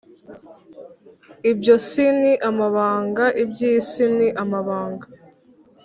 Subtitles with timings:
[1.51, 3.23] Ibyo isi ni amabanga.
[3.43, 5.05] [Iby’isi ni amabanga.]